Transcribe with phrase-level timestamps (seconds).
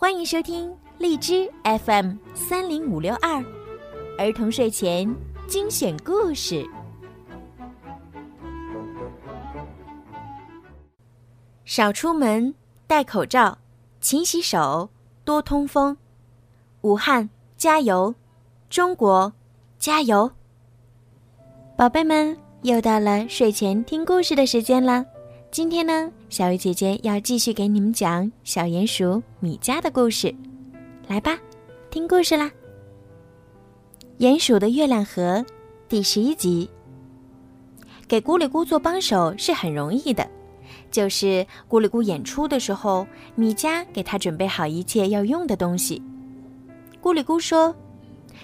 [0.00, 3.44] 欢迎收听荔枝 FM 三零五六二
[4.16, 5.12] 儿童睡前
[5.48, 6.64] 精选故事。
[11.64, 12.54] 少出门，
[12.86, 13.58] 戴口罩，
[14.00, 14.88] 勤洗手，
[15.24, 15.96] 多通风。
[16.82, 18.14] 武汉加油，
[18.70, 19.32] 中国
[19.80, 20.30] 加油！
[21.76, 25.04] 宝贝们，又到了睡前听故事的时间了。
[25.50, 30.32] 今天呢，小鱼姐姐要继续给你们讲小鼹鼠米迦的故事，
[31.08, 31.38] 来吧，
[31.90, 32.50] 听故事啦！
[34.18, 35.44] 鼹鼠的月亮河
[35.88, 36.68] 第十一集。
[38.06, 40.28] 给咕里咕做帮手是很容易的，
[40.90, 46.02] 就是咕里咕演出的时候，米迦给他准备好一切要用的东西。
[47.02, 47.74] 咕里咕说：“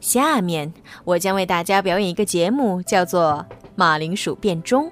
[0.00, 0.72] 下面
[1.04, 4.86] 我将为大家表演一个节目，叫做《马铃薯变钟》。”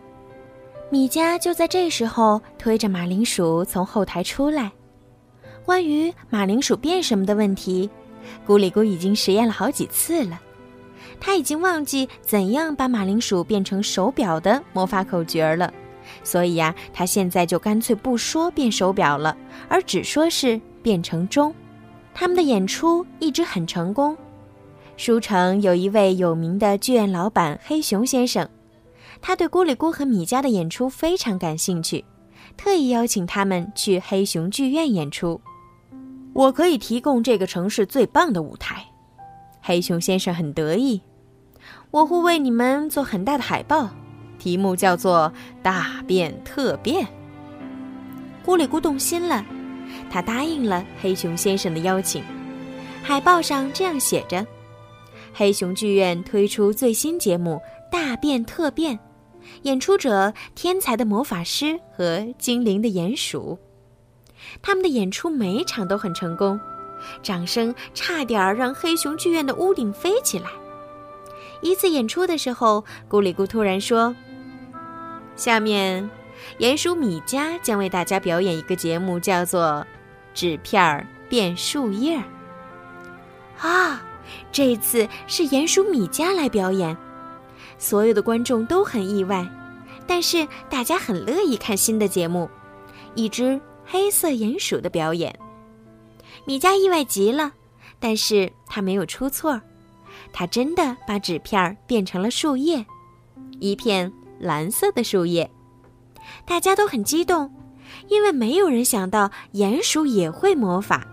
[0.90, 4.70] 米迦就在这时候推着马铃薯从后台出来。
[5.64, 7.88] 关于马铃薯变什么的问题，
[8.46, 10.40] 咕里咕已经实验了好几次了。
[11.18, 15.72] 他已经忘记怎样把马铃薯变成手表的魔法口诀了，
[16.22, 19.36] 所以呀，他现在就干脆不说变手表了，
[19.68, 21.54] 而只说是变成钟。
[22.12, 24.16] 他们的演出一直很成功。
[24.96, 28.48] 书城有一位有名的剧院老板黑熊先生。
[29.26, 32.04] 他对咕里咕和米迦的演出非常感兴趣，
[32.58, 35.40] 特意邀请他们去黑熊剧院演出。
[36.34, 38.84] 我可以提供这个城市最棒的舞台，
[39.62, 41.00] 黑熊先生很得意。
[41.90, 43.88] 我会为你们做很大的海报，
[44.38, 45.32] 题目叫做
[45.64, 47.08] “大变特变”。
[48.44, 49.42] 咕里咕动心了，
[50.10, 52.22] 他答应了黑熊先生的邀请。
[53.02, 54.46] 海报上这样写着
[55.32, 57.58] ：“黑熊剧院推出最新节目
[57.90, 58.98] ‘大变特变’。”
[59.62, 63.58] 演出者天才的魔法师和精灵的鼹鼠，
[64.62, 66.58] 他们的演出每一场都很成功，
[67.22, 70.46] 掌声差点儿让黑熊剧院的屋顶飞起来。
[71.60, 74.14] 一次演出的时候，咕里咕突然说
[75.34, 76.10] ：“下面，
[76.58, 79.86] 鼹鼠米加将为大家表演一个节目，叫做
[80.34, 82.22] ‘纸片变树叶’。”
[83.60, 84.02] 啊，
[84.52, 86.94] 这次是鼹鼠米加来表演。
[87.84, 89.46] 所有的观众都很意外，
[90.06, 92.48] 但是大家很乐意看新的节目，
[93.14, 95.38] 一只黑色鼹鼠的表演。
[96.46, 97.52] 米迦意外极了，
[98.00, 99.60] 但是他没有出错，
[100.32, 102.86] 他真的把纸片变成了树叶，
[103.60, 105.50] 一片蓝色的树叶。
[106.46, 107.54] 大家都很激动，
[108.08, 111.06] 因为没有人想到鼹鼠也会魔法。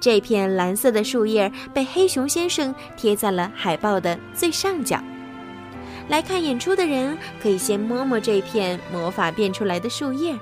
[0.00, 4.98] 这片蓝色的树叶被黑熊先生贴在了海报的最上角。
[6.08, 10.36] 来看演出的人可以先摸摸这片魔法变出来的树叶。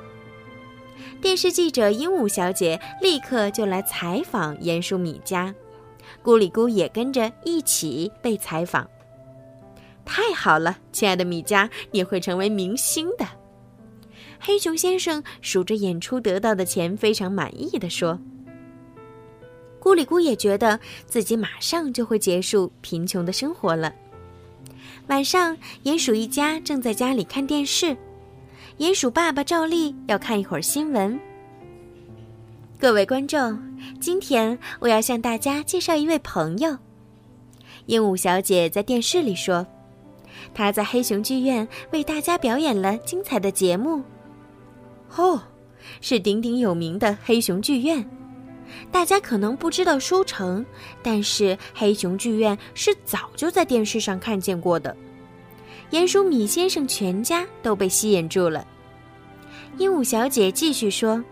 [1.20, 5.52] 电视记者鹦鹉小姐立刻就来采访鼹鼠米加，
[6.22, 8.88] 咕里咕也跟着一起被采访。
[10.04, 13.26] 太好了，亲爱的米加，你会成为明星的。
[14.38, 18.20] 黑熊先生数着演出得到的钱，非常满意的说
[19.80, 23.92] ：“咕里咕也觉得自己马上就会结束贫穷的生活了。”
[25.08, 27.96] 晚上，鼹鼠一家正在家里看电视。
[28.78, 31.18] 鼹鼠爸爸照例要看一会儿新闻。
[32.78, 33.56] 各位观众，
[34.00, 36.76] 今天我要向大家介绍一位朋友。
[37.86, 39.64] 鹦鹉小姐在电视里说
[40.52, 44.02] ：“她在黑熊剧院为大家表演了精彩的节目。”
[45.16, 45.40] 哦，
[46.00, 48.04] 是鼎鼎有名的黑熊剧院。
[48.90, 50.64] 大家可能不知道书城，
[51.02, 54.96] 但是黑熊剧院是早就在电视上看见过的。
[55.90, 58.66] 鼹鼠米先生全家都被吸引住了。
[59.78, 61.22] 鹦鹉小姐继续说：“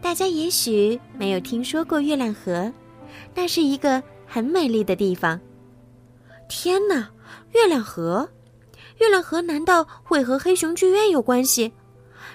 [0.00, 2.72] 大家也许没有听说过月亮河，
[3.34, 5.38] 那是一个很美丽的地方。
[6.48, 7.10] 天哪，
[7.52, 8.28] 月亮河！
[8.98, 11.72] 月亮河难道会和黑熊剧院有关系？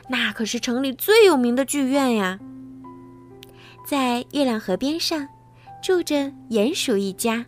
[0.09, 2.39] 那可是城里最有名的剧院呀！”
[3.87, 5.25] 在月亮河边上，
[5.81, 7.45] 住着鼹鼠一家。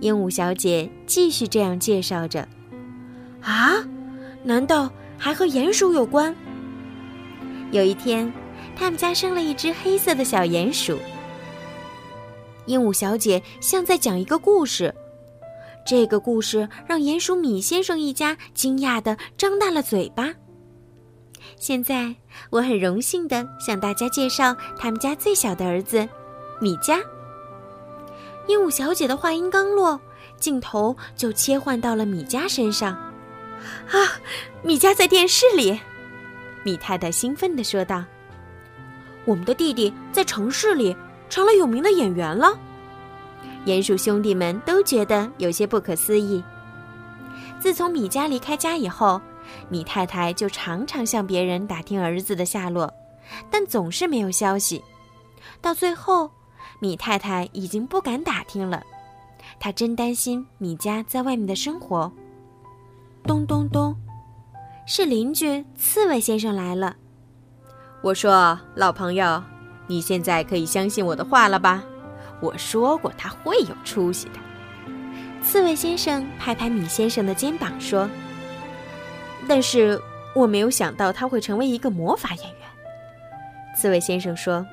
[0.00, 2.48] 鹦鹉小姐继续这样介绍着
[3.40, 3.74] ：“啊，
[4.42, 6.34] 难道还和鼹鼠有关？”
[7.70, 8.32] 有一天，
[8.74, 10.98] 他们家生了一只黑色的小鼹鼠。
[12.66, 14.92] 鹦鹉小姐像在讲一个故事，
[15.86, 20.34] 这个故事让鼹鼠米先生一家惊讶的张大了嘴巴。
[21.60, 22.16] 现在，
[22.48, 26.08] 我很荣幸的向大家介绍他们家最小的儿子，
[26.58, 26.98] 米迦。
[28.46, 30.00] 鹦鹉小姐的话音刚落，
[30.38, 32.94] 镜头就切换到了米迦身上。
[33.90, 33.92] 啊，
[34.62, 35.78] 米迦在电视里！
[36.62, 38.02] 米太太兴奋地说道
[39.26, 40.96] ：“我们的弟弟在城市里
[41.28, 42.58] 成了有名的演员了。
[43.66, 46.42] 鼹鼠兄弟们都觉得有些不可思议。
[47.58, 49.20] 自从米迦离开家以后，
[49.68, 52.92] 米太太就常常向别人打听儿子的下落，
[53.50, 54.82] 但总是没有消息。
[55.60, 56.30] 到最后，
[56.80, 58.82] 米太太已经不敢打听了，
[59.58, 62.10] 她真担心米家在外面的生活。
[63.24, 63.94] 咚咚咚，
[64.86, 66.96] 是邻居刺猬先生来了。
[68.02, 69.42] 我说：“老朋友，
[69.86, 71.84] 你现在可以相信我的话了吧？
[72.40, 74.40] 我说过他会有出息的。”
[75.44, 78.08] 刺猬先生拍拍米先生的肩膀说
[79.50, 80.00] ：“但是
[80.32, 82.60] 我没有想到他会成为一个魔法演员。”
[83.76, 84.64] 刺猬先生说。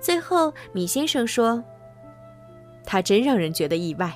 [0.00, 1.62] 最后，米先生说
[2.84, 4.12] ：“他真让人觉得意外。”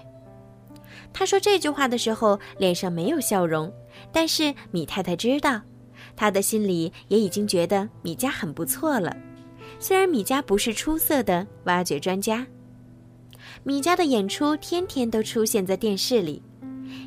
[1.15, 3.73] 他说这句话的时候，脸上没有笑容，
[4.11, 5.61] 但是米太太知道，
[6.17, 9.17] 他的心里也已经觉得米家很不错了。
[9.79, 12.45] 虽然米家不是出色的挖掘专家，
[13.63, 16.43] 米家的演出天天都出现在电视里。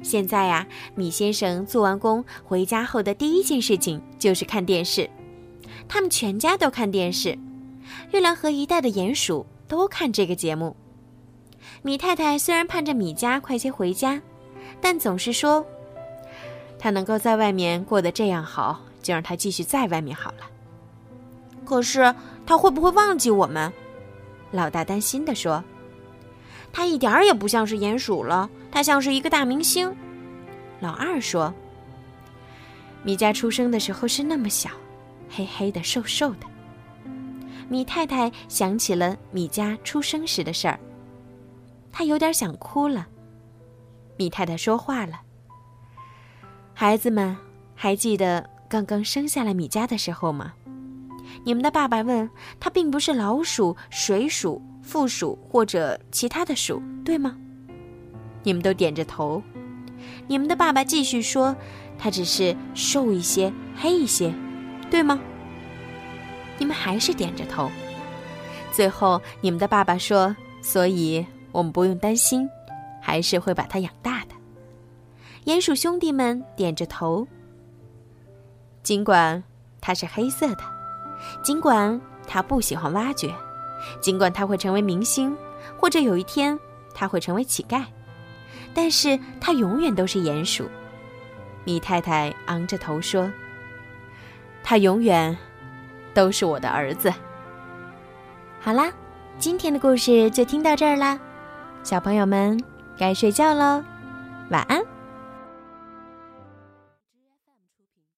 [0.04, 0.66] 现在呀，
[0.96, 5.10] 米先生做完工回家后的第一件事情就是看电视，
[5.88, 7.38] 他们全家都看电视。
[8.12, 10.76] 月亮河一带的鼹鼠都看这个节目。
[11.82, 14.22] 米太太虽然盼着米家快些回家，
[14.82, 15.66] 但总是说
[16.80, 20.50] ：“他能够在外面过得这样好，就让他继续在外面好了。”
[21.66, 22.14] 可是
[22.46, 23.72] 他会不会忘记我们？
[24.52, 25.64] 老大担心地说
[26.74, 29.94] ：“他一点儿也不像是鼹鼠了，他像是一个大明星。”
[30.80, 31.54] 老二说
[33.04, 34.70] ：“米家出生的时候是那么小，
[35.30, 36.48] 黑黑的，瘦瘦的。”
[37.70, 40.80] 米太太想起了米家出生时的事儿，
[41.92, 43.08] 她有点想哭了。
[44.18, 45.22] 米太太说话了
[46.74, 47.38] ：“孩子们，
[47.76, 50.54] 还记得刚刚生下来米家的时候吗？
[51.44, 52.28] 你们的爸爸问
[52.60, 57.38] 他，并不是老鼠、水鼠、负鼠或者其他的鼠，对吗？
[58.44, 59.42] 你们都点着头。
[60.28, 61.56] 你们的爸爸继续说，
[61.98, 64.34] 他只是瘦一些、黑一些，
[64.90, 65.20] 对吗？”
[66.58, 67.70] 你们还是点着头。
[68.72, 72.48] 最后，你们的爸爸说：“所以我们不用担心，
[73.02, 74.36] 还是会把它养大的。”
[75.46, 77.28] 鼹鼠兄弟们点着头。
[78.84, 79.44] 尽管
[79.82, 80.64] 它是黑色的，
[81.44, 83.34] 尽管它不喜欢挖掘，
[84.02, 85.36] 尽管它会成为明星，
[85.78, 86.58] 或者有一天
[86.94, 87.84] 它会成为乞丐，
[88.74, 90.70] 但是它永远都是鼹鼠。
[91.64, 93.32] 米太太昂着头说
[94.64, 95.38] ：“他永远。”
[96.12, 97.14] 都是我的儿子。
[98.60, 98.92] 好啦，
[99.38, 101.18] 今天的故事就听到这儿啦，
[101.84, 102.62] 小朋友们
[102.98, 103.82] 该睡觉喽，
[104.50, 104.82] 晚安。